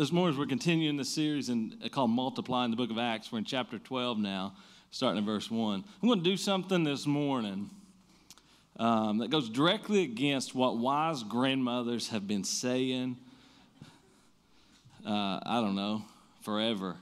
[0.00, 3.36] this morning, as we're continuing the series in, called Multiplying the book of Acts, we're
[3.36, 4.54] in chapter 12 now,
[4.90, 5.84] starting in verse 1.
[6.02, 7.68] I'm going to do something this morning
[8.78, 13.18] um, that goes directly against what wise grandmothers have been saying,
[15.04, 16.02] uh, I don't know,
[16.40, 16.96] forever.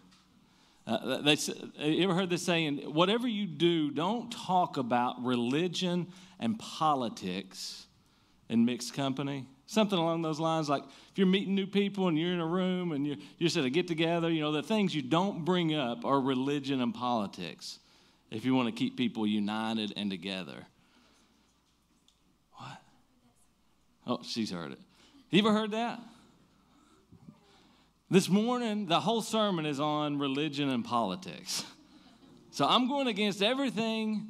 [0.85, 1.37] Uh, they,
[1.79, 6.09] you ever heard this saying, whatever you do, don't talk about religion
[6.41, 7.87] and politics
[8.49, 9.47] in mixed company?
[9.69, 10.71] Something along those lines.
[10.71, 13.67] Like if you're meeting new people and you're in a room and you're, you're at
[13.67, 17.79] a get together, you know, the things you don't bring up are religion and politics
[18.31, 20.65] if you want to keep people united and together.
[22.55, 22.79] What?
[24.07, 24.79] Oh, she's heard it.
[25.29, 26.01] You ever heard that?
[28.11, 31.63] This morning, the whole sermon is on religion and politics.
[32.53, 34.29] So I'm going against everything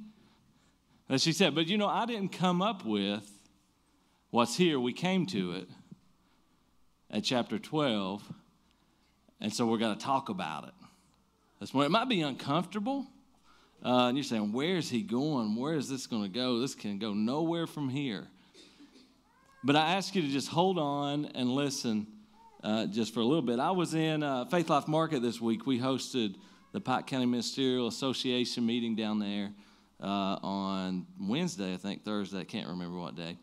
[1.06, 1.54] that she said.
[1.54, 3.22] But you know, I didn't come up with
[4.30, 4.78] what's here.
[4.78, 5.68] We came to it
[7.10, 8.22] at chapter 12.
[9.40, 10.74] And so we're going to talk about it.
[11.60, 11.90] This morning.
[11.90, 13.06] It might be uncomfortable.
[13.84, 15.56] Uh, and you're saying, where's he going?
[15.56, 16.58] Where is this going to go?
[16.58, 18.26] This can go nowhere from here.
[19.64, 22.06] But I ask you to just hold on and listen
[22.62, 23.58] uh, just for a little bit.
[23.58, 25.66] I was in uh, Faith Life Market this week.
[25.66, 26.36] We hosted
[26.72, 29.50] the Pike County Ministerial Association meeting down there
[30.00, 32.40] uh, on Wednesday, I think, Thursday.
[32.40, 33.36] I can't remember what day.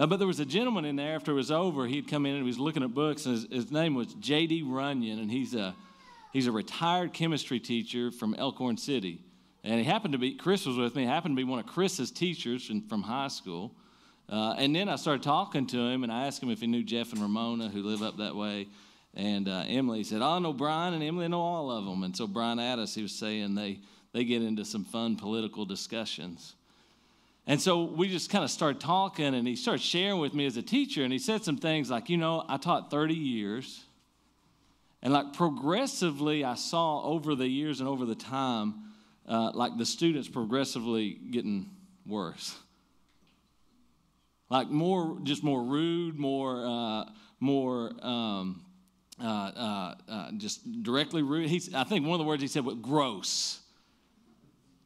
[0.00, 1.86] Uh, but there was a gentleman in there after it was over.
[1.86, 4.62] He'd come in and he was looking at books, and his, his name was J.D.
[4.62, 5.74] Runyon, and he's a,
[6.32, 9.22] he's a retired chemistry teacher from Elkhorn City.
[9.62, 12.10] And he happened to be, Chris was with me, happened to be one of Chris's
[12.10, 13.74] teachers from, from high school.
[14.26, 16.82] Uh, and then I started talking to him, and I asked him if he knew
[16.82, 18.68] Jeff and Ramona, who live up that way.
[19.12, 22.04] And uh, Emily said, oh, I know Brian and Emily know all of them.
[22.04, 23.80] And so Brian Addis, he was saying they,
[24.14, 26.54] they get into some fun political discussions.
[27.50, 30.56] And so we just kind of started talking, and he started sharing with me as
[30.56, 31.02] a teacher.
[31.02, 33.84] And he said some things like, You know, I taught 30 years.
[35.02, 38.74] And like progressively, I saw over the years and over the time,
[39.26, 41.70] uh, like the students progressively getting
[42.06, 42.54] worse
[44.50, 47.04] like more, just more rude, more, uh,
[47.38, 48.62] more, um,
[49.22, 51.48] uh, uh, uh, just directly rude.
[51.48, 53.60] He's, I think one of the words he said was gross.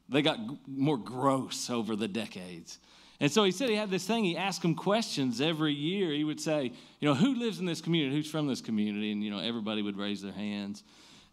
[0.09, 2.79] They got more gross over the decades.
[3.19, 6.11] And so he said he had this thing, he asked them questions every year.
[6.11, 8.15] He would say, you know, who lives in this community?
[8.15, 9.11] Who's from this community?
[9.11, 10.83] And, you know, everybody would raise their hands.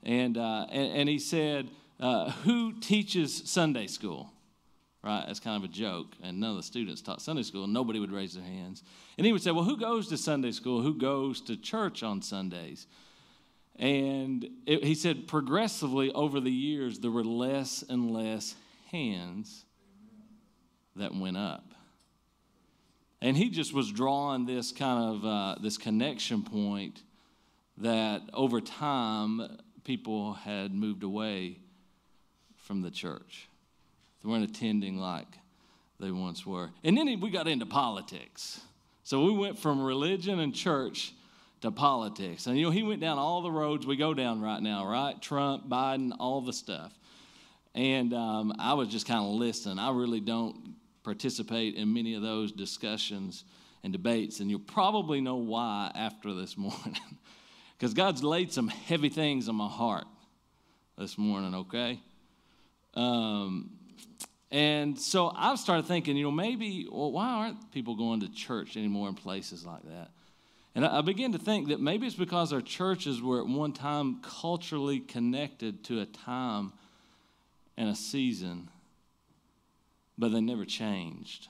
[0.04, 1.68] And, uh, and, and, he said,
[2.00, 4.32] uh, who teaches Sunday school?
[5.02, 5.24] right?
[5.26, 6.14] As kind of a joke.
[6.22, 8.82] And none of the students taught Sunday school, nobody would raise their hands.
[9.18, 10.80] And he would say, Well, who goes to Sunday school?
[10.82, 12.86] Who goes to church on Sundays?
[13.76, 18.54] And it, he said, progressively over the years, there were less and less
[18.92, 19.64] hands
[20.96, 21.72] that went up.
[23.20, 27.02] And he just was drawing this kind of uh, this connection point
[27.78, 31.58] that over time people had moved away
[32.56, 33.48] from the church.
[34.22, 35.28] They weren't attending like
[35.98, 36.70] they once were.
[36.84, 38.60] And then we got into politics.
[39.04, 41.12] So we went from religion and church
[41.60, 42.46] to politics.
[42.46, 45.20] And you know, he went down all the roads we go down right now, right?
[45.20, 46.92] Trump, Biden, all the stuff.
[47.74, 49.78] And um, I was just kind of listening.
[49.78, 53.44] I really don't participate in many of those discussions
[53.82, 54.40] and debates.
[54.40, 56.98] And you'll probably know why after this morning.
[57.76, 60.06] Because God's laid some heavy things on my heart
[60.96, 61.98] this morning, okay?
[62.94, 63.70] Um,
[64.50, 68.76] and so I started thinking, you know, maybe, well, why aren't people going to church
[68.76, 70.10] anymore in places like that?
[70.74, 74.20] And I began to think that maybe it's because our churches were at one time
[74.22, 76.72] culturally connected to a time
[77.76, 78.68] and a season,
[80.18, 81.48] but they never changed.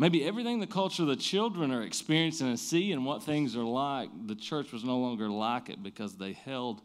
[0.00, 4.10] Maybe everything the culture the children are experiencing and see and what things are like,
[4.26, 6.82] the church was no longer like it because they held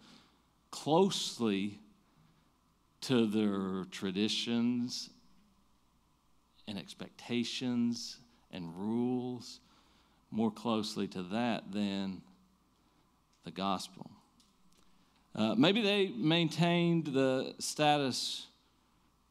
[0.72, 1.80] closely
[3.02, 5.12] to their traditions
[6.68, 8.18] and expectations
[8.50, 9.60] and rules
[10.32, 12.22] more closely to that than
[13.44, 14.10] the gospel.
[15.36, 18.48] Uh, maybe they maintained the status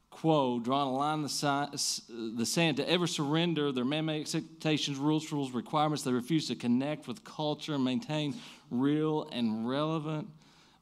[0.09, 4.97] quo, drawing a line in the, the sand to ever surrender their man made expectations,
[4.97, 6.03] rules, rules, requirements.
[6.03, 8.35] They refuse to connect with culture and maintain
[8.69, 10.27] real and relevant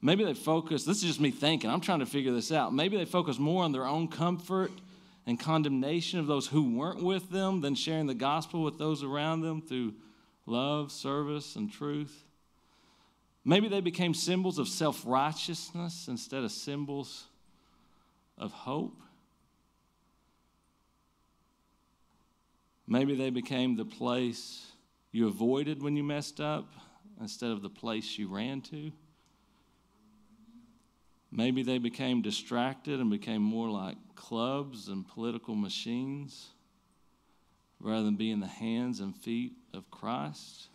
[0.04, 2.74] Maybe they focus, this is just me thinking, I'm trying to figure this out.
[2.74, 4.72] Maybe they focus more on their own comfort
[5.26, 9.42] and condemnation of those who weren't with them than sharing the gospel with those around
[9.42, 9.94] them through
[10.44, 12.24] love, service, and truth.
[13.44, 17.24] Maybe they became symbols of self righteousness instead of symbols
[18.38, 19.00] of hope.
[22.86, 24.72] Maybe they became the place
[25.12, 26.72] you avoided when you messed up
[27.20, 28.92] instead of the place you ran to.
[31.30, 36.48] Maybe they became distracted and became more like clubs and political machines
[37.80, 40.68] rather than being the hands and feet of Christ,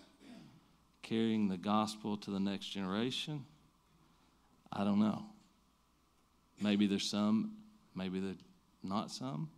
[1.07, 3.45] carrying the gospel to the next generation.
[4.71, 5.25] I don't know.
[6.59, 7.54] Maybe there's some,
[7.95, 8.38] maybe there's
[8.83, 9.50] not some.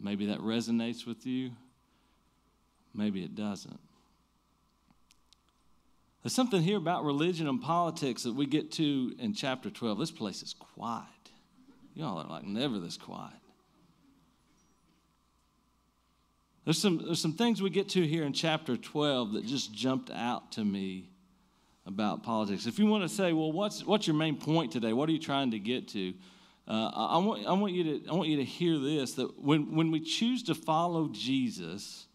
[0.00, 1.52] Maybe that resonates with you,
[2.94, 3.78] maybe it doesn't.
[6.22, 9.98] There's something here about religion and politics that we get to in chapter 12.
[9.98, 11.06] This place is quiet.
[11.94, 13.41] Y'all are like never this quiet.
[16.64, 20.10] There's some, there's some things we get to here in chapter 12 that just jumped
[20.10, 21.08] out to me
[21.86, 22.66] about politics.
[22.66, 24.92] If you want to say, well, what's, what's your main point today?
[24.92, 26.14] What are you trying to get to?
[26.68, 29.74] Uh, I, want, I, want you to, I want you to hear this that when,
[29.74, 32.06] when we choose to follow Jesus,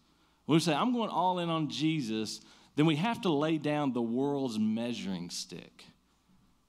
[0.46, 2.40] when we say, I'm going all in on Jesus,
[2.76, 5.84] then we have to lay down the world's measuring stick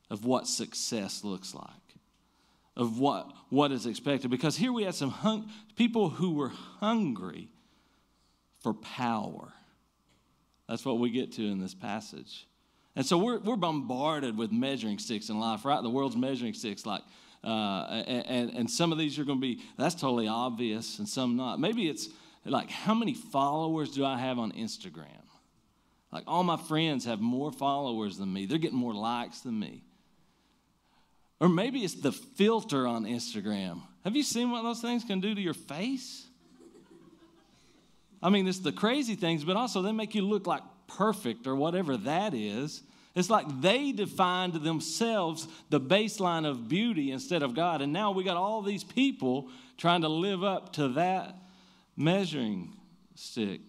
[0.09, 1.65] of what success looks like,
[2.75, 4.29] of what, what is expected.
[4.29, 7.47] Because here we had some hung, people who were hungry
[8.61, 9.53] for power.
[10.67, 12.47] That's what we get to in this passage.
[12.95, 15.81] And so we're, we're bombarded with measuring sticks in life, right?
[15.81, 17.01] The world's measuring sticks, like,
[17.43, 21.37] uh, and, and some of these are going to be, that's totally obvious, and some
[21.37, 21.59] not.
[21.59, 22.09] Maybe it's
[22.45, 25.05] like, how many followers do I have on Instagram?
[26.11, 29.83] Like all my friends have more followers than me, they're getting more likes than me.
[31.39, 33.81] Or maybe it's the filter on Instagram.
[34.03, 36.25] Have you seen what those things can do to your face?
[38.21, 41.55] I mean, it's the crazy things, but also they make you look like perfect or
[41.55, 42.83] whatever that is.
[43.15, 47.81] It's like they defined themselves the baseline of beauty instead of God.
[47.81, 51.35] And now we got all these people trying to live up to that
[51.95, 52.75] measuring
[53.15, 53.61] stick.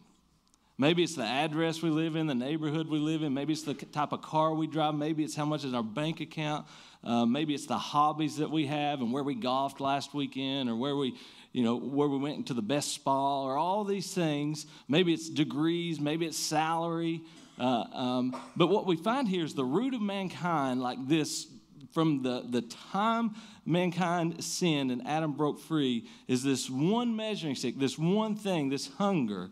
[0.80, 3.34] Maybe it's the address we live in, the neighborhood we live in.
[3.34, 4.94] Maybe it's the type of car we drive.
[4.94, 6.66] Maybe it's how much is our bank account.
[7.04, 10.76] Uh, maybe it's the hobbies that we have and where we golfed last weekend or
[10.76, 11.14] where we,
[11.52, 14.64] you know, where we went to the best spa or all these things.
[14.88, 16.00] Maybe it's degrees.
[16.00, 17.20] Maybe it's salary.
[17.58, 21.46] Uh, um, but what we find here is the root of mankind, like this,
[21.92, 23.34] from the, the time
[23.66, 28.88] mankind sinned and Adam broke free, is this one measuring stick, this one thing, this
[28.96, 29.50] hunger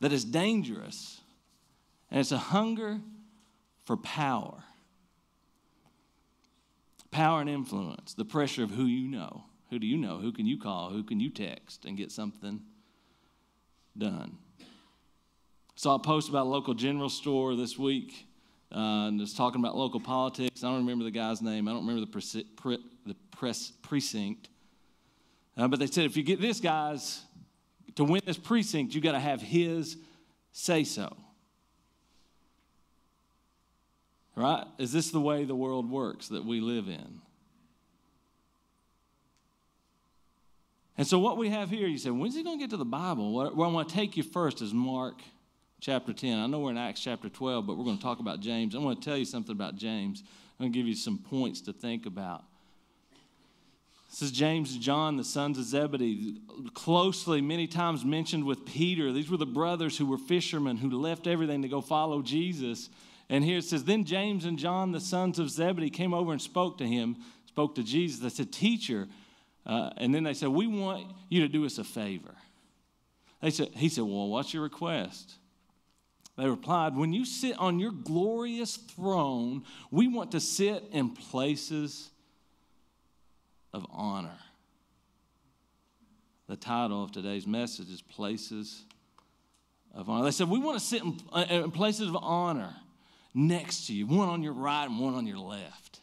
[0.00, 1.20] that is dangerous,
[2.10, 3.00] and it's a hunger
[3.84, 4.64] for power.
[7.10, 9.44] Power and influence, the pressure of who you know.
[9.70, 10.18] Who do you know?
[10.18, 10.90] Who can you call?
[10.90, 12.60] Who can you text and get something
[13.96, 14.36] done?
[15.74, 18.26] Saw a post about a local general store this week,
[18.72, 20.64] uh, and it's talking about local politics.
[20.64, 21.68] I don't remember the guy's name.
[21.68, 24.48] I don't remember the, pre- pre- the press precinct.
[25.56, 27.22] Uh, but they said if you get this guy's
[27.98, 29.96] to win this precinct, you got to have his
[30.52, 31.16] say so.
[34.36, 34.64] Right?
[34.78, 37.20] Is this the way the world works that we live in?
[40.96, 42.84] And so, what we have here, you say, when's he going to get to the
[42.84, 43.34] Bible?
[43.34, 45.16] Where I want to take you first is Mark
[45.80, 46.38] chapter 10.
[46.38, 48.76] I know we're in Acts chapter 12, but we're going to talk about James.
[48.76, 50.22] I want to tell you something about James.
[50.60, 52.44] I'm going to give you some points to think about.
[54.08, 56.40] This is James and John, the sons of Zebedee,
[56.72, 59.12] closely, many times mentioned with Peter.
[59.12, 62.88] These were the brothers who were fishermen who left everything to go follow Jesus.
[63.28, 66.40] And here it says, Then James and John, the sons of Zebedee, came over and
[66.40, 68.20] spoke to him, spoke to Jesus.
[68.20, 69.08] They said, Teacher.
[69.66, 72.34] Uh, and then they said, We want you to do us a favor.
[73.42, 75.34] They said, he said, Well, what's your request?
[76.38, 82.10] They replied, When you sit on your glorious throne, we want to sit in places
[83.72, 84.38] of honor.
[86.48, 88.84] The title of today's message is Places
[89.94, 90.24] of Honor.
[90.24, 92.74] They said, We want to sit in, uh, places of honor
[93.34, 96.00] next to you, one on your right and one on your left.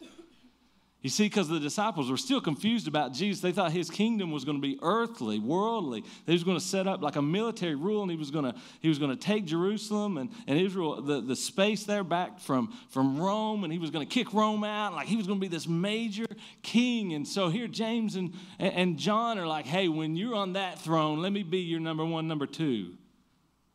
[1.06, 3.40] You see, because the disciples were still confused about Jesus.
[3.40, 6.02] They thought his kingdom was going to be earthly, worldly.
[6.26, 8.54] He was going to set up like a military rule, and he was going to,
[8.80, 12.76] he was going to take Jerusalem and, and Israel, the, the space there back from,
[12.88, 14.94] from Rome, and he was going to kick Rome out.
[14.94, 16.26] Like he was going to be this major
[16.64, 17.12] king.
[17.12, 21.22] And so here, James and, and John are like, hey, when you're on that throne,
[21.22, 22.94] let me be your number one, number two.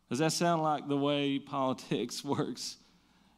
[0.10, 2.76] Does that sound like the way politics works?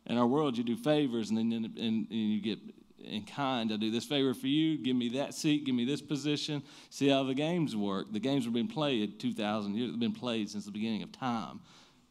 [0.08, 2.58] In our world, you do favors and then and, and you get
[3.06, 3.72] in kind.
[3.72, 4.78] I'll do this favor for you.
[4.78, 5.66] Give me that seat.
[5.66, 6.64] Give me this position.
[6.90, 8.12] See how the games work.
[8.12, 9.92] The games have been played 2,000 years.
[9.92, 11.60] They've been played since the beginning of time.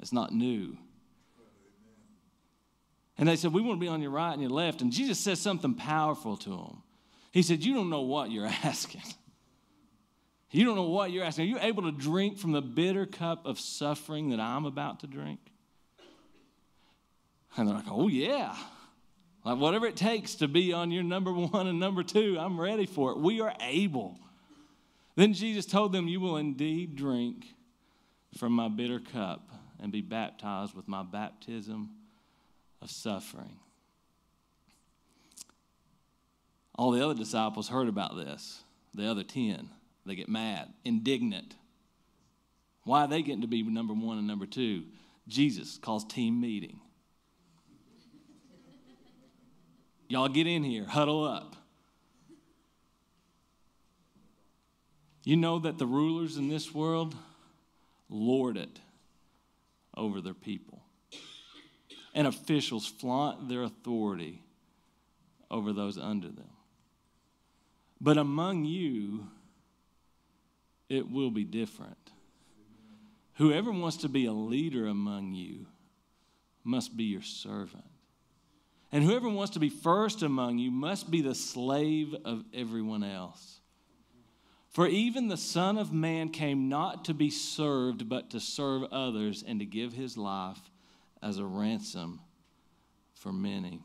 [0.01, 0.77] It's not new.
[3.19, 4.81] And they said, We want to be on your right and your left.
[4.81, 6.83] And Jesus says something powerful to them.
[7.31, 9.03] He said, You don't know what you're asking.
[10.53, 11.47] You don't know what you're asking.
[11.47, 15.07] Are you able to drink from the bitter cup of suffering that I'm about to
[15.07, 15.41] drink?
[17.57, 18.55] And they're like, oh, yeah.
[19.45, 22.87] Like, whatever it takes to be on your number one and number two, I'm ready
[22.87, 23.19] for it.
[23.19, 24.19] We are able.
[25.17, 27.47] Then Jesus told them, You will indeed drink
[28.39, 31.91] from my bitter cup and be baptized with my baptism
[32.81, 33.59] of suffering.
[36.75, 38.63] All the other disciples heard about this,
[38.95, 39.69] the other 10.
[40.07, 41.55] They get mad, indignant.
[42.85, 44.85] Why are they getting to be number one and number two?
[45.29, 46.81] Jesus calls team meeting.
[50.13, 51.57] Y'all get in here, huddle up.
[55.25, 57.17] You know that the rulers in this world
[58.11, 58.79] lord it
[59.97, 60.83] over their people,
[62.15, 64.43] and officials flaunt their authority
[65.51, 66.51] over those under them.
[67.99, 69.29] But among you,
[70.91, 72.11] it will be different.
[73.37, 75.69] Whoever wants to be a leader among you
[76.65, 77.92] must be your servant.
[78.93, 83.61] And whoever wants to be first among you must be the slave of everyone else.
[84.69, 89.43] For even the Son of Man came not to be served, but to serve others
[89.47, 90.61] and to give his life
[91.23, 92.21] as a ransom
[93.15, 93.81] for many.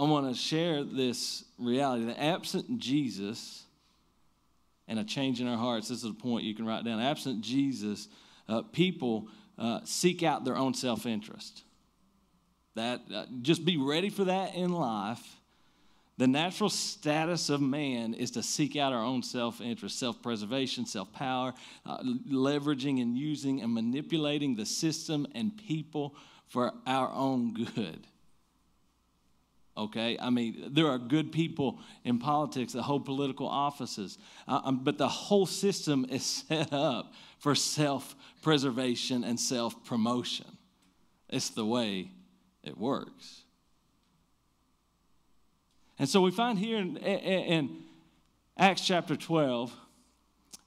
[0.00, 3.64] I want to share this reality that absent Jesus
[4.86, 7.00] and a change in our hearts, this is a point you can write down.
[7.00, 8.08] Absent Jesus,
[8.48, 11.64] uh, people uh, seek out their own self interest.
[12.78, 15.38] That uh, just be ready for that in life
[16.18, 20.84] the natural status of man is to seek out our own self interest, self preservation,
[20.84, 21.54] self power,
[21.86, 26.16] uh, leveraging and using and manipulating the system and people
[26.48, 28.04] for our own good.
[29.76, 30.18] Okay?
[30.20, 34.18] I mean, there are good people in politics that hold political offices,
[34.48, 40.46] uh, um, but the whole system is set up for self preservation and self promotion.
[41.28, 42.10] It's the way
[42.68, 43.42] it works.
[45.98, 47.82] And so we find here in, in
[48.56, 49.72] Acts chapter 12,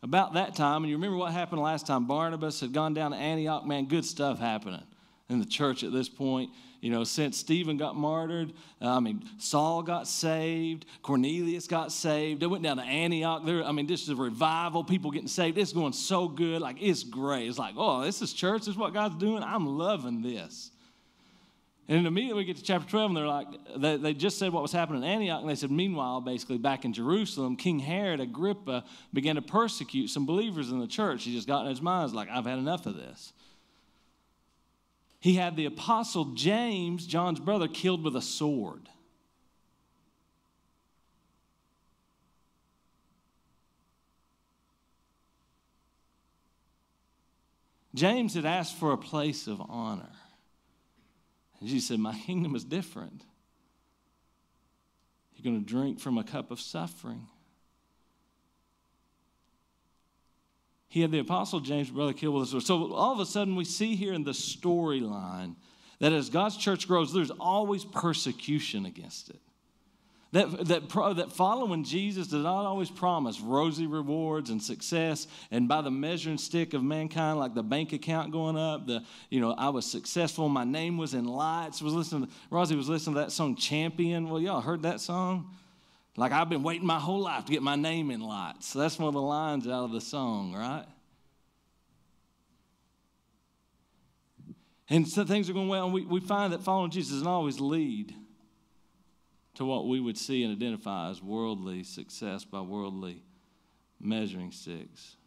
[0.03, 2.07] about that time, and you remember what happened last time?
[2.07, 3.65] Barnabas had gone down to Antioch.
[3.65, 4.83] Man, good stuff happening
[5.29, 6.49] in the church at this point.
[6.81, 12.41] You know, since Stephen got martyred, I mean, Saul got saved, Cornelius got saved.
[12.41, 13.45] They went down to Antioch.
[13.45, 15.59] There, I mean, this is a revival, people getting saved.
[15.59, 16.59] It's going so good.
[16.59, 17.47] Like, it's great.
[17.47, 18.61] It's like, oh, this is church.
[18.61, 19.43] This is what God's doing.
[19.43, 20.71] I'm loving this.
[21.91, 24.53] And then immediately we get to chapter 12, and they're like, they, they just said
[24.53, 28.21] what was happening in Antioch, and they said, meanwhile, basically, back in Jerusalem, King Herod
[28.21, 31.25] Agrippa began to persecute some believers in the church.
[31.25, 33.33] He just got in his mind, like, I've had enough of this.
[35.19, 38.87] He had the apostle James, John's brother, killed with a sword.
[47.93, 50.07] James had asked for a place of honor.
[51.61, 53.23] And Jesus said, My kingdom is different.
[55.35, 57.27] You're going to drink from a cup of suffering.
[60.87, 62.63] He had the apostle James' brother killed with a sword.
[62.63, 65.55] So all of a sudden, we see here in the storyline
[65.99, 69.39] that as God's church grows, there's always persecution against it.
[70.33, 75.81] That, that, that following Jesus does not always promise rosy rewards and success, and by
[75.81, 79.69] the measuring stick of mankind, like the bank account going up, the you know I
[79.69, 81.81] was successful, my name was in lights.
[81.81, 84.29] Was listening, to, Rosie was listening to that song Champion.
[84.29, 85.53] Well, y'all heard that song?
[86.15, 88.67] Like I've been waiting my whole life to get my name in lights.
[88.67, 90.85] So that's one of the lines out of the song, right?
[94.89, 97.59] And so things are going well, and we, we find that following Jesus doesn't always
[97.59, 98.15] lead
[99.61, 103.21] to what we would see and identify as worldly success by worldly
[103.99, 105.17] measuring sticks.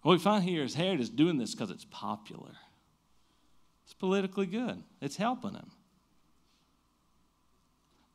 [0.00, 2.52] What we find here is Herod is doing this because it's popular.
[3.84, 4.82] It's politically good.
[5.02, 5.70] It's helping him.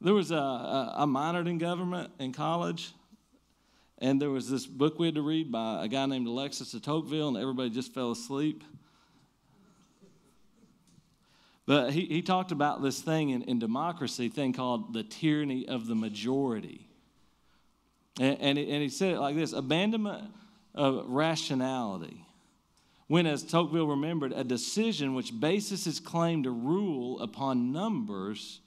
[0.01, 2.91] There was a, minored in government in college,
[3.99, 6.79] and there was this book we had to read by a guy named Alexis de
[6.79, 8.63] Tocqueville, and everybody just fell asleep.
[11.71, 15.87] But he, he talked about this thing in, in democracy, thing called the tyranny of
[15.87, 16.85] the majority.
[18.19, 20.33] And, and, and he said it like this abandonment
[20.75, 22.25] of rationality.
[23.07, 28.59] When, as Tocqueville remembered, a decision which bases its claim to rule upon numbers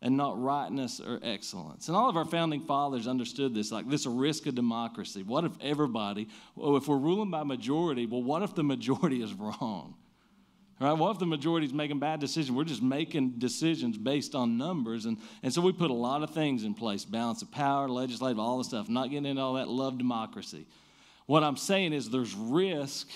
[0.00, 1.88] and not rightness or excellence.
[1.88, 5.24] And all of our founding fathers understood this, like this risk of democracy.
[5.24, 9.34] What if everybody, well, if we're ruling by majority, well, what if the majority is
[9.34, 9.96] wrong?
[10.78, 10.92] Right?
[10.92, 12.52] What if the majority is making bad decisions?
[12.52, 15.06] We're just making decisions based on numbers.
[15.06, 18.38] And, and so we put a lot of things in place balance of power, legislative,
[18.38, 18.88] all the stuff.
[18.88, 20.66] Not getting into all that love democracy.
[21.24, 23.08] What I'm saying is there's risk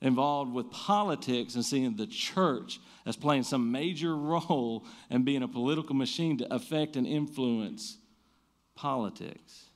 [0.00, 5.48] involved with politics and seeing the church as playing some major role and being a
[5.48, 7.98] political machine to affect and influence
[8.74, 9.67] politics.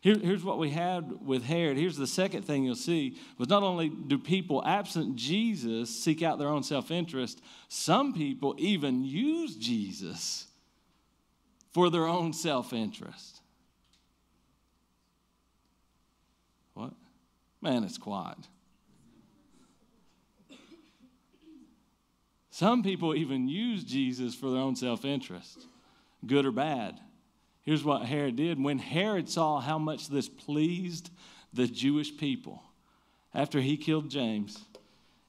[0.00, 1.76] Here, here's what we had with Herod.
[1.76, 6.38] Here's the second thing you'll see was not only do people absent Jesus seek out
[6.38, 10.46] their own self-interest, some people even use Jesus
[11.72, 13.40] for their own self-interest.
[16.72, 16.94] What?
[17.60, 18.38] Man, it's quiet.
[22.50, 25.66] Some people even use Jesus for their own self-interest,
[26.26, 27.00] good or bad.
[27.62, 28.62] Here's what Herod did.
[28.62, 31.10] When Herod saw how much this pleased
[31.52, 32.62] the Jewish people,
[33.34, 34.58] after he killed James,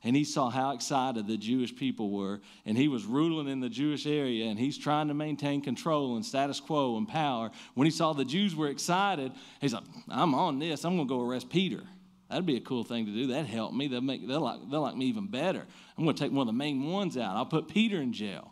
[0.03, 3.69] and he saw how excited the Jewish people were, and he was ruling in the
[3.69, 7.51] Jewish area, and he's trying to maintain control and status quo and power.
[7.75, 10.83] When he saw the Jews were excited, he's like, I'm on this.
[10.83, 11.83] I'm going to go arrest Peter.
[12.29, 13.27] That'd be a cool thing to do.
[13.27, 13.88] That'd help me.
[13.88, 15.65] They'll, make, they'll, like, they'll like me even better.
[15.97, 17.35] I'm going to take one of the main ones out.
[17.35, 18.50] I'll put Peter in jail.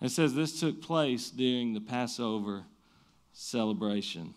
[0.00, 2.64] It says this took place during the Passover
[3.32, 4.34] celebration.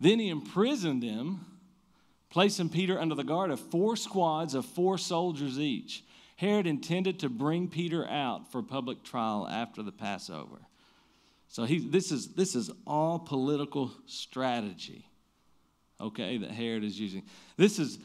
[0.00, 1.44] Then he imprisoned him,
[2.30, 6.04] placing Peter under the guard of four squads of four soldiers each.
[6.36, 10.58] Herod intended to bring Peter out for public trial after the Passover.
[11.48, 15.04] So he, this, is, this is all political strategy,
[16.00, 17.24] okay, that Herod is using.
[17.56, 17.98] This is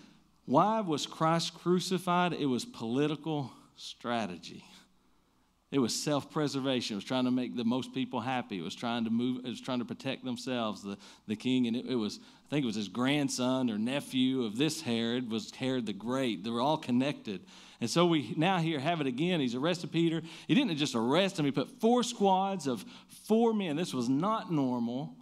[0.46, 2.34] why was Christ crucified?
[2.34, 4.64] It was political strategy.
[5.72, 6.94] It was self-preservation.
[6.94, 8.60] It was trying to make the most people happy.
[8.60, 9.44] It was trying to move.
[9.44, 10.84] It was trying to protect themselves.
[10.84, 14.44] The, the king, and it, it was I think it was his grandson or nephew
[14.44, 16.44] of this Herod was Herod the Great.
[16.44, 17.42] They were all connected.
[17.82, 19.40] And so we now here have it again.
[19.40, 20.22] He's arrested Peter.
[20.48, 21.46] He didn't just arrest him.
[21.46, 22.86] He put four squads of
[23.28, 23.76] four men.
[23.76, 25.16] This was not normal.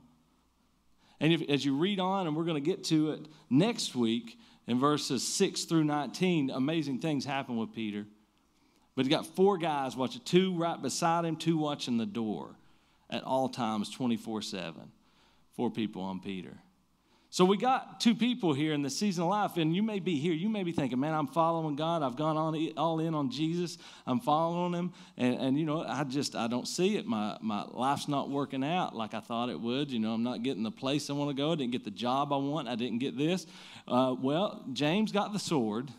[1.22, 4.38] And if, as you read on, and we're going to get to it next week
[4.68, 8.06] in verses 6 through 19, amazing things happen with Peter.
[8.96, 12.56] But he got four guys watching, two right beside him, two watching the door
[13.10, 14.92] at all times, 24 7.
[15.56, 16.58] Four people on Peter.
[17.34, 20.18] So we got two people here in the season of life, and you may be
[20.18, 20.34] here.
[20.34, 22.04] You may be thinking, man, I'm following God.
[22.04, 23.78] I've gone on all in on Jesus.
[24.06, 24.92] I'm following him.
[25.16, 27.06] And, and you know, I just, I don't see it.
[27.06, 29.92] My, my life's not working out like I thought it would.
[29.92, 31.54] You know, I'm not getting the place I want to go.
[31.54, 32.68] I didn't get the job I want.
[32.68, 33.48] I didn't get this.
[33.88, 35.90] Uh, well, James got the sword.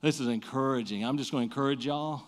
[0.00, 1.04] This is encouraging.
[1.04, 2.22] I'm just going to encourage y'all.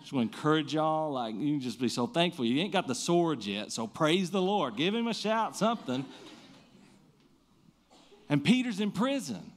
[0.00, 1.12] Just going to encourage y'all.
[1.12, 2.44] Like, you can just be so thankful.
[2.44, 4.76] You ain't got the swords yet, so praise the Lord.
[4.76, 6.04] Give him a shout, something.
[8.28, 9.52] And Peter's in prison.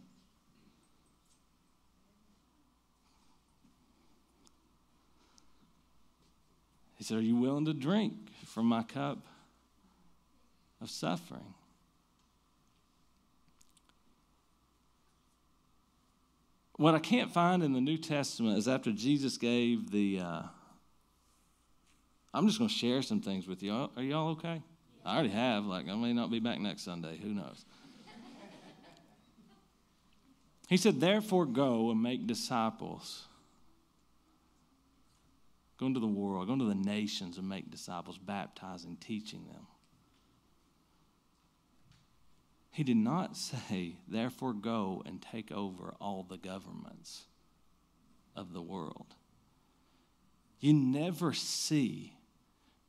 [6.96, 8.14] He said, Are you willing to drink
[8.46, 9.20] from my cup
[10.82, 11.54] of suffering?
[16.82, 20.20] What I can't find in the New Testament is after Jesus gave the.
[20.20, 20.41] Uh,
[22.34, 23.72] I'm just going to share some things with you.
[23.72, 24.63] Are y'all okay?
[25.06, 25.65] I already have.
[25.65, 27.20] Like, I may not be back next Sunday.
[27.22, 27.65] Who knows?
[30.67, 33.28] he said, Therefore, go and make disciples.
[35.78, 39.67] Go into the world, go into the nations and make disciples, baptizing, teaching them.
[42.72, 47.24] He did not say, therefore, go and take over all the governments
[48.36, 49.14] of the world.
[50.62, 52.14] You never see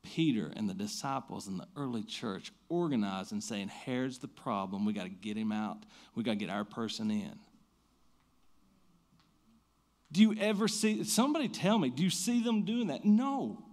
[0.03, 4.85] Peter and the disciples in the early church organized and saying, Here's the problem.
[4.85, 5.83] We got to get him out.
[6.15, 7.37] We got to get our person in.
[10.11, 13.03] Do you ever see, somebody tell me, do you see them doing that?
[13.03, 13.63] No.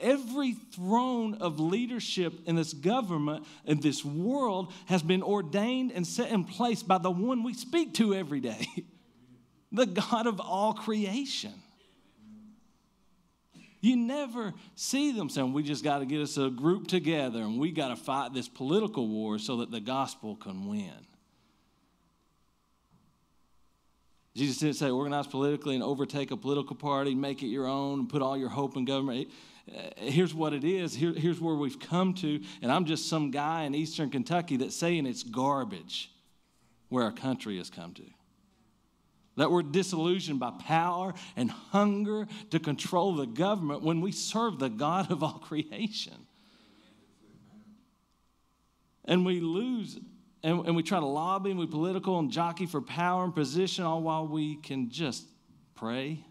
[0.00, 6.30] Every throne of leadership in this government, in this world, has been ordained and set
[6.30, 8.66] in place by the one we speak to every day
[9.72, 11.52] the God of all creation.
[13.80, 17.58] You never see them saying, We just got to get us a group together and
[17.58, 21.07] we got to fight this political war so that the gospel can win.
[24.38, 28.08] Jesus didn't say organize politically and overtake a political party, make it your own, and
[28.08, 29.28] put all your hope in government.
[29.68, 30.94] Uh, here's what it is.
[30.94, 34.76] Here, here's where we've come to, and I'm just some guy in eastern Kentucky that's
[34.76, 36.12] saying it's garbage
[36.88, 38.04] where our country has come to.
[39.36, 44.68] That we're disillusioned by power and hunger to control the government when we serve the
[44.68, 46.26] God of all creation.
[49.04, 49.98] And we lose
[50.42, 53.84] and, and we try to lobby and we political and jockey for power and position,
[53.84, 55.26] all while we can just
[55.74, 56.24] pray,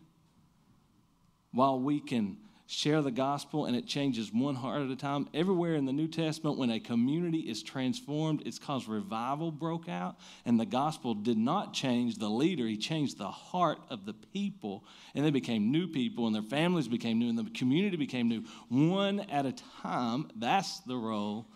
[1.51, 2.37] while we can
[2.69, 5.27] share the gospel, and it changes one heart at a time.
[5.33, 10.17] Everywhere in the New Testament, when a community is transformed, it's because revival broke out,
[10.45, 14.83] and the gospel did not change the leader, he changed the heart of the people,
[15.15, 18.43] and they became new people, and their families became new, and the community became new,
[18.67, 20.29] one at a time.
[20.35, 21.47] That's the role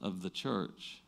[0.00, 0.99] of the church.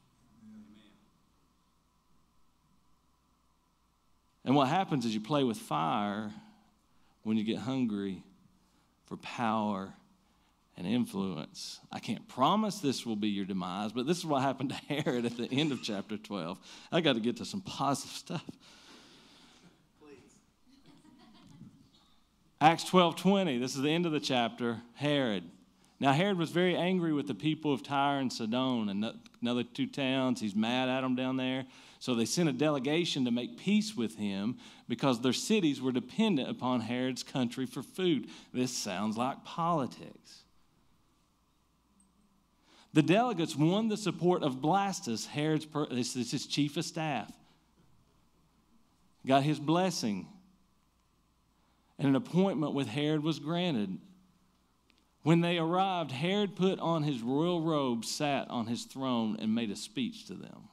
[4.44, 6.32] And what happens is you play with fire
[7.22, 8.22] when you get hungry
[9.06, 9.94] for power
[10.76, 11.80] and influence.
[11.92, 15.24] I can't promise this will be your demise, but this is what happened to Herod
[15.24, 16.58] at the end of chapter 12.
[16.90, 18.44] I got to get to some positive stuff.
[20.00, 20.16] Please.
[22.60, 24.80] Acts 12 20, this is the end of the chapter.
[24.94, 25.44] Herod.
[26.00, 29.86] Now, Herod was very angry with the people of Tyre and Sidon and another two
[29.86, 30.40] towns.
[30.40, 31.64] He's mad at them down there.
[32.02, 36.50] So they sent a delegation to make peace with him because their cities were dependent
[36.50, 38.26] upon Herod's country for food.
[38.52, 40.42] This sounds like politics.
[42.92, 47.32] The delegates won the support of Blastus, Herod's this is his chief of staff.
[49.24, 50.26] Got his blessing.
[52.00, 53.96] And an appointment with Herod was granted.
[55.22, 59.70] When they arrived, Herod put on his royal robe, sat on his throne, and made
[59.70, 60.68] a speech to them.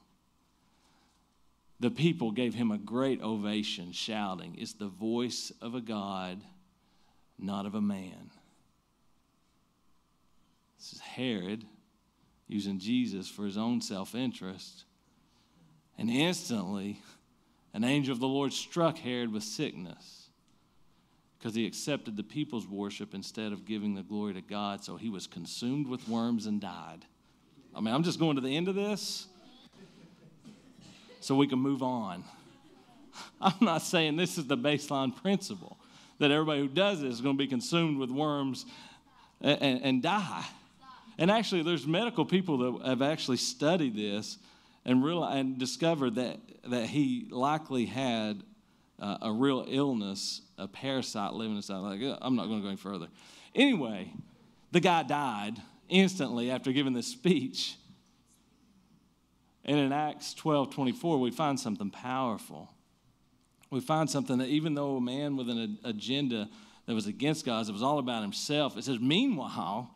[1.79, 6.41] The people gave him a great ovation, shouting, It's the voice of a God,
[7.37, 8.31] not of a man.
[10.77, 11.65] This is Herod
[12.47, 14.85] using Jesus for his own self interest.
[15.97, 17.01] And instantly,
[17.73, 20.29] an angel of the Lord struck Herod with sickness
[21.37, 24.83] because he accepted the people's worship instead of giving the glory to God.
[24.83, 27.05] So he was consumed with worms and died.
[27.75, 29.27] I mean, I'm just going to the end of this
[31.19, 32.23] so we can move on.
[33.41, 35.77] I'm not saying this is the baseline principle
[36.19, 38.65] that everybody who does this is going to be consumed with worms
[39.41, 40.45] and, and, and die.
[41.17, 44.38] And actually, there's medical people that have actually studied this
[44.86, 48.43] and realized, and discovered that, that he likely had
[48.99, 51.79] uh, a real illness, a parasite living inside.
[51.79, 53.08] Like, I'm not going to go any further.
[53.53, 54.13] Anyway,
[54.71, 57.75] the guy died instantly after giving this speech.
[59.69, 62.73] And in Acts 12 24, we find something powerful.
[63.69, 66.49] We find something that even though a man with an agenda
[66.88, 69.91] that was against God, it was all about himself, it says, meanwhile,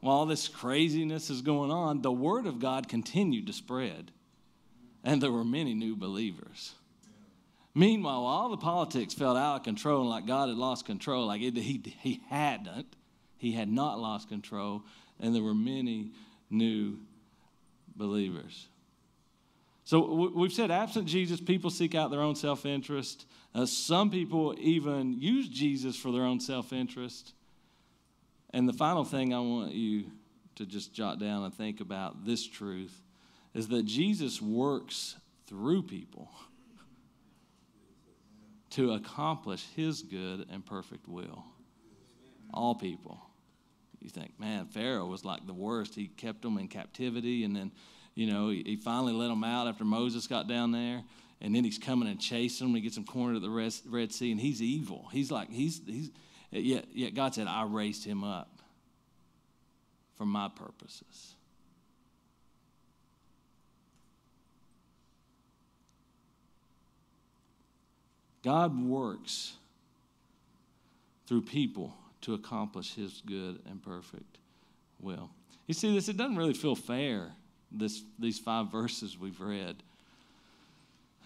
[0.00, 4.10] while all this craziness is going on, the word of God continued to spread.
[5.04, 6.72] And there were many new believers.
[7.74, 11.42] Meanwhile, all the politics felt out of control and like God had lost control, like
[11.42, 12.96] it, he, he hadn't.
[13.36, 14.82] He had not lost control,
[15.20, 16.12] and there were many
[16.48, 17.00] new
[17.94, 18.68] believers.
[19.84, 23.26] So we've said, absent Jesus, people seek out their own self interest.
[23.54, 27.34] Uh, some people even use Jesus for their own self interest.
[28.50, 30.06] And the final thing I want you
[30.54, 33.02] to just jot down and think about this truth
[33.52, 35.16] is that Jesus works
[35.46, 36.30] through people
[38.70, 41.44] to accomplish his good and perfect will.
[42.52, 43.20] All people.
[44.00, 45.94] You think, man, Pharaoh was like the worst.
[45.94, 47.72] He kept them in captivity and then
[48.14, 51.02] you know, he, he finally let them out after Moses got down there.
[51.40, 52.74] And then he's coming and chasing them.
[52.74, 55.08] He gets them cornered at the Red, Red Sea, and he's evil.
[55.12, 56.10] He's like, he's, he's,
[56.50, 58.60] yet, yet God said, I raised him up
[60.16, 61.34] for my purposes.
[68.42, 69.54] God works
[71.26, 74.38] through people to accomplish his good and perfect
[75.00, 75.30] will.
[75.66, 77.32] You see this, it doesn't really feel fair
[77.78, 79.76] this, these five verses we've read.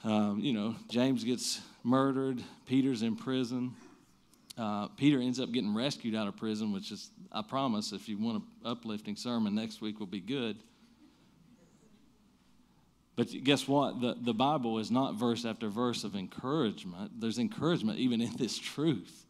[0.05, 3.75] Um, you know, James gets murdered, Peter's in prison.
[4.57, 8.19] Uh, Peter ends up getting rescued out of prison, which is, I promise, if you
[8.19, 10.57] want an uplifting sermon, next week will be good.
[13.15, 14.01] But guess what?
[14.01, 17.21] The, the Bible is not verse after verse of encouragement.
[17.21, 19.27] There's encouragement even in this truth.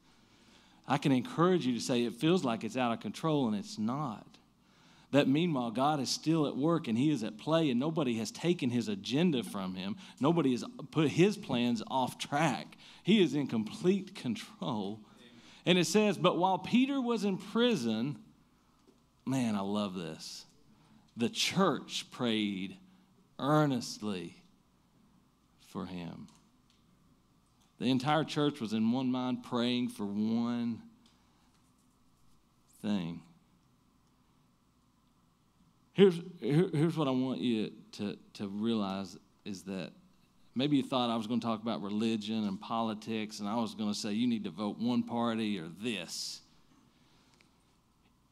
[0.87, 3.79] I can encourage you to say it feels like it's out of control, and it's
[3.79, 4.27] not
[5.11, 8.31] that meanwhile God is still at work and he is at play and nobody has
[8.31, 9.97] taken his agenda from him.
[10.21, 12.77] Nobody has put his plans off track.
[13.03, 15.01] He is in complete control.
[15.65, 18.19] And it says, but while Peter was in prison,
[19.27, 20.45] man, I love this.
[21.17, 22.77] The church prayed
[23.39, 24.37] earnestly
[25.67, 26.29] for him.
[27.79, 30.83] The entire church was in one mind praying for one
[32.83, 33.23] thing.
[35.99, 39.91] Here's, here, here's what I want you to, to realize is that
[40.55, 43.75] maybe you thought I was going to talk about religion and politics, and I was
[43.75, 46.41] going to say you need to vote one party or this.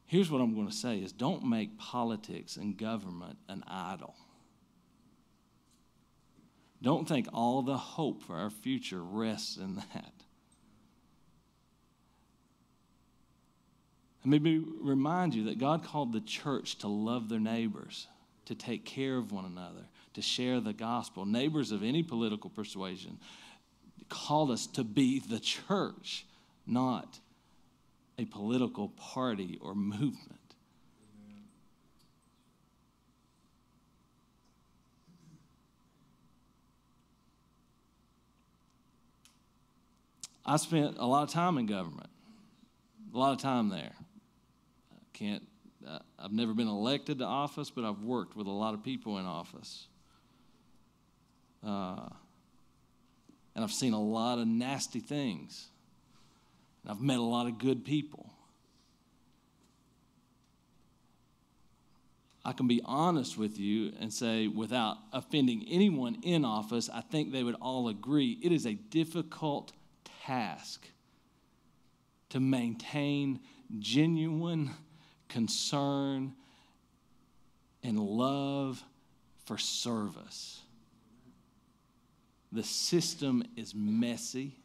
[0.05, 4.15] Here's what I'm going to say is don't make politics and government an idol.
[6.81, 10.16] Don't think all the hope for our future rests in that.
[14.25, 18.07] Let me remind you that God called the church to love their neighbors,
[18.45, 21.25] to take care of one another, to share the gospel.
[21.25, 23.19] Neighbors of any political persuasion
[24.09, 26.25] called us to be the church,
[26.65, 27.19] not
[28.17, 30.37] a political party or movement.
[40.45, 42.09] I spent a lot of time in government,
[43.13, 43.93] a lot of time there.
[45.17, 45.41] Can't,
[45.87, 49.17] uh, I've never been elected to office, but I've worked with a lot of people
[49.17, 49.87] in office.
[51.65, 52.09] Uh,
[53.55, 55.69] and I've seen a lot of nasty things.
[56.83, 58.29] And I've met a lot of good people.
[62.45, 67.31] I can be honest with you and say, without offending anyone in office, I think
[67.31, 69.73] they would all agree it is a difficult
[70.25, 70.87] task
[72.29, 73.39] to maintain
[73.79, 74.69] genuine
[75.27, 76.33] concern
[77.83, 78.83] and love
[79.45, 80.61] for service.
[82.51, 84.55] The system is messy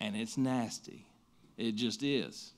[0.00, 1.06] and it's nasty.
[1.56, 2.52] It just is.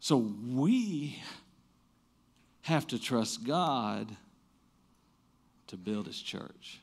[0.00, 1.22] So we
[2.62, 4.08] have to trust God
[5.66, 6.80] to build his church.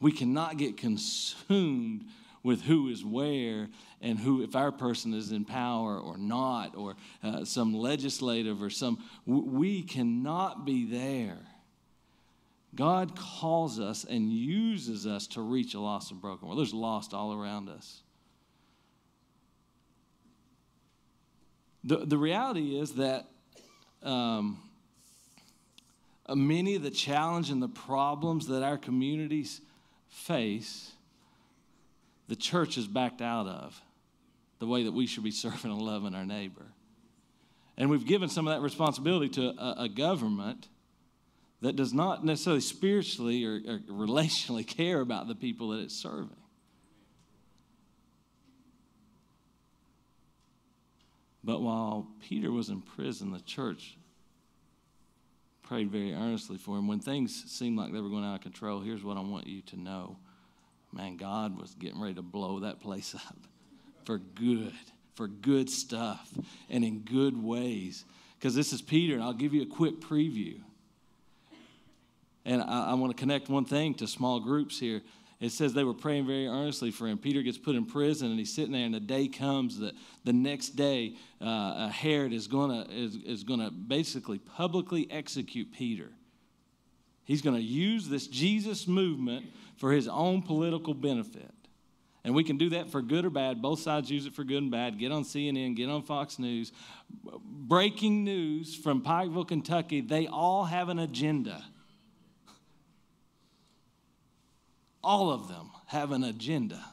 [0.00, 2.04] We cannot get consumed
[2.42, 3.68] with who is where
[4.00, 8.70] and who, if our person is in power or not, or uh, some legislative or
[8.70, 11.38] some, we cannot be there.
[12.74, 16.58] God calls us and uses us to reach a lost and broken world.
[16.58, 18.02] There's lost all around us.
[21.84, 23.28] The, the reality is that
[24.02, 24.62] um,
[26.28, 29.60] many of the challenge and the problems that our communities
[30.08, 30.92] face,
[32.28, 33.80] the church is backed out of
[34.58, 36.66] the way that we should be serving and loving our neighbor.
[37.76, 40.68] And we've given some of that responsibility to a, a government
[41.62, 46.36] that does not necessarily spiritually or, or relationally care about the people that it's serving.
[51.44, 53.96] But while Peter was in prison, the church
[55.62, 56.86] prayed very earnestly for him.
[56.86, 59.62] When things seemed like they were going out of control, here's what I want you
[59.62, 60.18] to know.
[60.92, 63.36] Man, God was getting ready to blow that place up
[64.04, 64.74] for good,
[65.14, 66.32] for good stuff,
[66.68, 68.04] and in good ways.
[68.38, 70.60] Because this is Peter, and I'll give you a quick preview.
[72.44, 75.02] And I, I want to connect one thing to small groups here
[75.42, 77.18] it says they were praying very earnestly for him.
[77.18, 80.32] Peter gets put in prison, and he's sitting there, and the day comes that the
[80.32, 86.10] next day, uh, Herod is going to is, is gonna basically publicly execute Peter.
[87.32, 89.46] He's going to use this Jesus movement
[89.78, 91.50] for his own political benefit.
[92.24, 93.62] And we can do that for good or bad.
[93.62, 94.98] Both sides use it for good and bad.
[94.98, 96.72] Get on CNN, get on Fox News.
[97.24, 101.64] Breaking news from Pikeville, Kentucky they all have an agenda.
[105.02, 106.84] All of them have an agenda.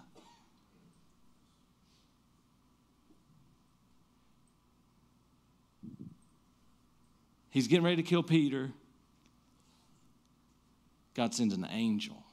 [7.49, 8.71] He's getting ready to kill Peter.
[11.19, 12.23] God sends an angel.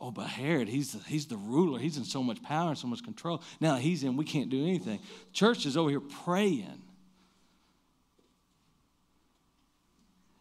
[0.00, 1.80] Oh, but Herod, he's the, he's the ruler.
[1.80, 3.42] He's in so much power and so much control.
[3.58, 5.00] Now he's in, we can't do anything.
[5.32, 6.80] Church is over here praying.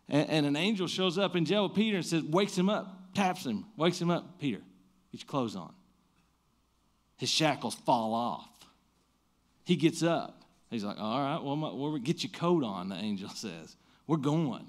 [0.08, 3.15] And, and, an angel shows up in jail with Peter and says, wakes him up,
[3.15, 4.39] taps him, wakes him up.
[4.39, 4.60] Peter,
[5.12, 5.73] get your clothes on.
[7.17, 8.51] His shackles fall off.
[9.65, 10.43] He gets up.
[10.69, 13.75] He's like, all right, well, well, get your coat on, the angel says.
[14.10, 14.65] We're going.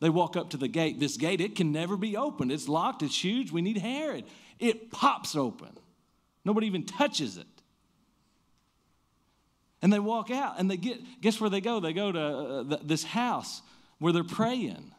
[0.00, 1.00] They walk up to the gate.
[1.00, 2.52] This gate, it can never be opened.
[2.52, 3.50] It's locked, it's huge.
[3.50, 4.26] We need Herod.
[4.58, 5.70] It pops open.
[6.44, 7.46] Nobody even touches it.
[9.80, 11.80] And they walk out and they get, guess where they go?
[11.80, 13.62] They go to uh, this house
[13.98, 14.92] where they're praying.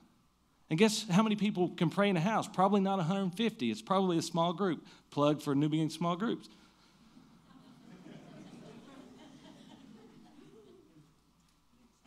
[0.71, 2.47] And guess how many people can pray in a house?
[2.47, 3.69] Probably not 150.
[3.69, 4.87] It's probably a small group.
[5.11, 6.49] Plug for New small groups.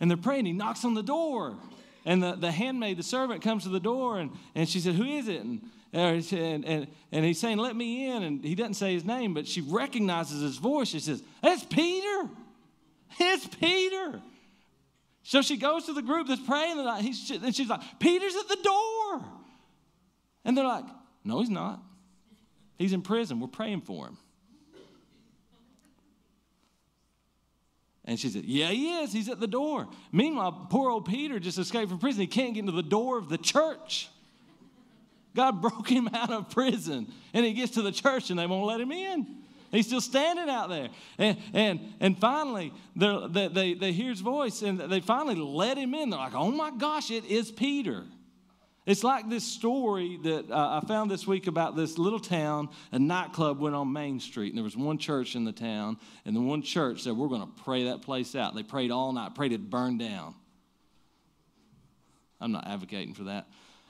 [0.05, 0.45] And they're praying.
[0.45, 1.57] He knocks on the door.
[2.05, 5.05] And the, the handmaid, the servant, comes to the door and, and she said, Who
[5.05, 5.41] is it?
[5.41, 8.23] Uh, and, and, and, and he's saying, Let me in.
[8.23, 10.89] And he doesn't say his name, but she recognizes his voice.
[10.89, 12.29] She says, That's Peter.
[13.19, 14.21] It's Peter.
[15.23, 17.01] So she goes to the group that's praying, and uh,
[17.51, 19.25] she's like, Peter's at the door.
[20.45, 20.85] And they're like,
[21.25, 21.81] No, he's not.
[22.77, 23.41] He's in prison.
[23.41, 24.19] We're praying for him.
[28.05, 29.13] And she said, Yeah, he is.
[29.13, 29.89] He's at the door.
[30.13, 32.21] Meanwhile, poor old Peter just escaped from prison.
[32.21, 34.09] He can't get into the door of the church.
[35.35, 37.13] God broke him out of prison.
[37.33, 39.27] And he gets to the church and they won't let him in.
[39.71, 40.89] He's still standing out there.
[41.19, 45.95] And, and, and finally, they, they, they hear his voice and they finally let him
[45.95, 46.11] in.
[46.11, 48.05] They're like, oh my gosh, it is Peter.
[48.87, 52.69] It's like this story that uh, I found this week about this little town.
[52.93, 56.37] A nightclub went on Main Street, and there was one church in the town, and
[56.37, 58.55] the one church said, We're going to pray that place out.
[58.55, 60.35] They prayed all night, prayed it burned down.
[62.41, 63.47] I'm not advocating for that.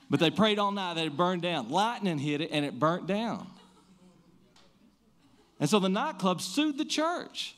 [0.08, 1.70] But they prayed all night that it burned down.
[1.70, 3.48] Lightning hit it, and it burnt down.
[5.58, 7.56] And so the nightclub sued the church,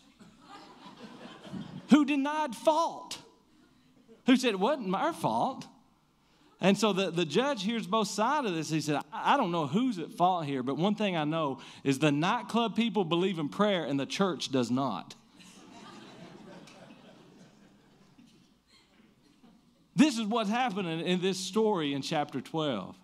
[1.90, 3.18] who denied fault,
[4.24, 5.66] who said it wasn't my fault.
[6.60, 8.70] And so the, the judge hears both sides of this.
[8.70, 11.98] He said, I don't know who's at fault here, but one thing I know is
[11.98, 15.14] the nightclub people believe in prayer and the church does not.
[19.94, 22.96] this is what's happening in this story in chapter 12.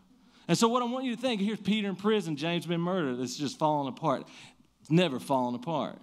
[0.49, 3.21] And so, what I want you to think here's Peter in prison, James been murdered,
[3.21, 4.27] it's just falling apart.
[4.81, 5.99] It's never falling apart.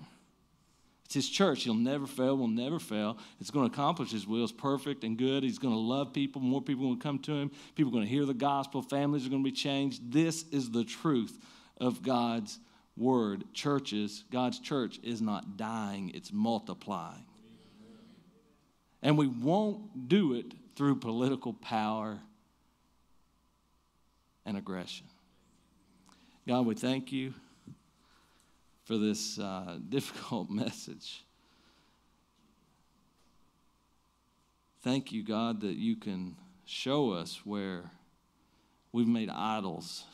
[1.09, 1.63] It's his church.
[1.63, 3.17] He'll never fail, will never fail.
[3.41, 4.43] It's going to accomplish his will.
[4.43, 5.41] It's perfect and good.
[5.41, 6.39] He's going to love people.
[6.39, 7.49] More people will come to him.
[7.73, 8.83] People are going to hear the gospel.
[8.83, 10.11] Families are going to be changed.
[10.11, 11.35] This is the truth
[11.77, 12.59] of God's
[12.95, 13.43] word.
[13.55, 17.25] Churches, God's church is not dying, it's multiplying.
[19.01, 22.19] And we won't do it through political power
[24.45, 25.07] and aggression.
[26.47, 27.33] God, we thank you
[28.89, 31.23] for this uh, difficult message.
[34.81, 37.91] Thank you, God, that you can show us where
[38.91, 40.05] we've made idols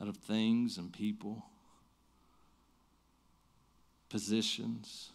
[0.00, 1.46] out of things and people,
[4.08, 5.10] positions,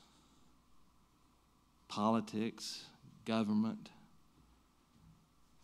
[1.87, 2.83] politics,
[3.23, 3.87] government.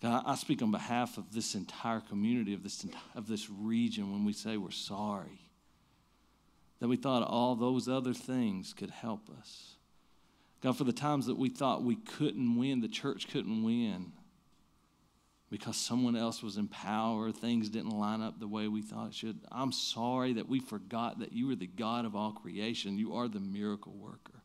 [0.02, 4.24] God, I speak on behalf of this entire community, of this, of this region, when
[4.24, 5.45] we say we're sorry
[6.86, 9.74] that we thought all those other things could help us.
[10.62, 14.12] God, for the times that we thought we couldn't win, the church couldn't win
[15.50, 19.14] because someone else was in power, things didn't line up the way we thought it
[19.16, 19.40] should.
[19.52, 23.00] I'm sorry that we forgot that you are the God of all creation.
[23.00, 24.44] You are the miracle worker.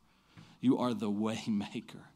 [0.62, 2.06] You are the way maker.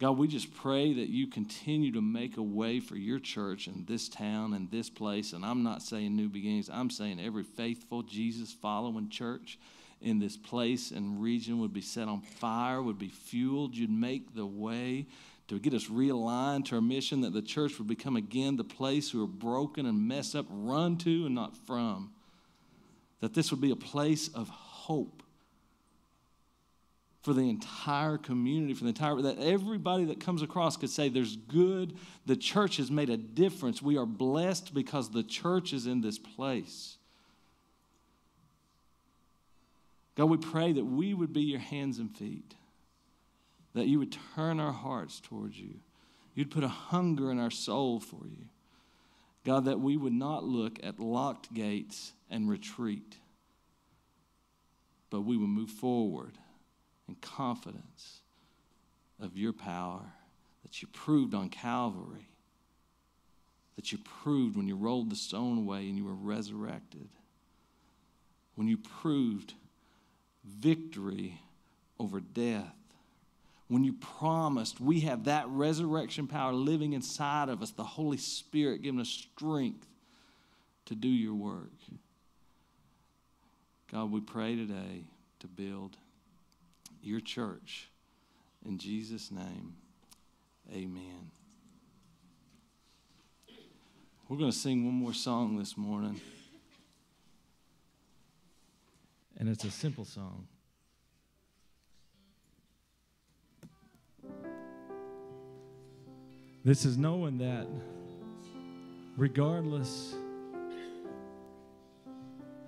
[0.00, 3.84] God, we just pray that you continue to make a way for your church in
[3.86, 5.32] this town and this place.
[5.32, 9.58] And I'm not saying new beginnings, I'm saying every faithful Jesus following church
[10.00, 13.76] in this place and region would be set on fire, would be fueled.
[13.76, 15.06] You'd make the way
[15.46, 19.10] to get us realigned to our mission, that the church would become again the place
[19.10, 22.12] who are broken and messed up, run to and not from.
[23.20, 25.22] That this would be a place of hope
[27.24, 31.36] for the entire community, for the entire, that everybody that comes across could say, There's
[31.36, 31.96] good.
[32.26, 33.80] The church has made a difference.
[33.80, 36.98] We are blessed because the church is in this place.
[40.16, 42.54] God, we pray that we would be your hands and feet,
[43.72, 45.76] that you would turn our hearts towards you.
[46.34, 48.44] You'd put a hunger in our soul for you.
[49.44, 53.16] God, that we would not look at locked gates and retreat,
[55.08, 56.38] but we would move forward
[57.06, 58.20] and confidence
[59.20, 60.02] of your power
[60.62, 62.28] that you proved on Calvary,
[63.76, 67.08] that you proved when you rolled the stone away and you were resurrected,
[68.54, 69.54] when you proved
[70.44, 71.40] victory
[71.98, 72.74] over death,
[73.68, 78.82] when you promised we have that resurrection power living inside of us, the Holy Spirit
[78.82, 79.86] giving us strength
[80.86, 81.72] to do your work.
[83.90, 85.04] God, we pray today
[85.40, 85.96] to build
[87.04, 87.88] your church.
[88.64, 89.74] In Jesus' name,
[90.72, 91.30] amen.
[94.28, 96.20] We're going to sing one more song this morning.
[99.36, 100.46] And it's a simple song.
[106.64, 107.66] This is knowing that
[109.18, 110.14] regardless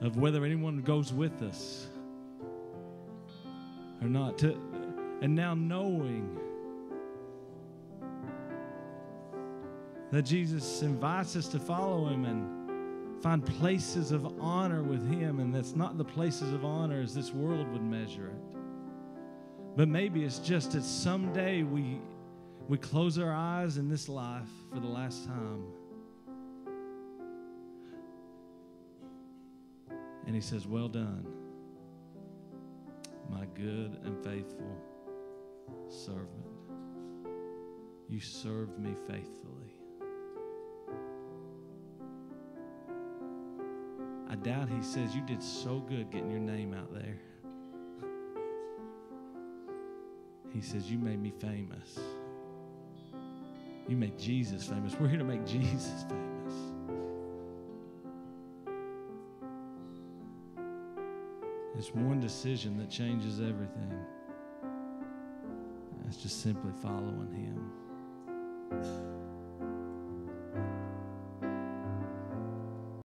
[0.02, 1.86] of whether anyone goes with us,
[4.02, 4.38] or not.
[4.38, 4.52] To,
[5.22, 6.38] and now knowing
[10.10, 15.54] that Jesus invites us to follow him and find places of honor with him, and
[15.54, 18.58] that's not the places of honor as this world would measure it.
[19.76, 22.00] But maybe it's just that someday we
[22.68, 25.64] we close our eyes in this life for the last time.
[30.26, 31.26] And he says, Well done,
[33.30, 34.76] my good and faithful
[35.88, 36.30] servant.
[38.08, 39.74] You served me faithfully.
[44.28, 47.18] I doubt he says, You did so good getting your name out there.
[50.52, 51.98] He says, You made me famous.
[53.88, 54.94] You made Jesus famous.
[54.98, 56.35] We're here to make Jesus famous.
[61.78, 63.92] It's one decision that changes everything.
[66.04, 69.15] That's just simply following Him.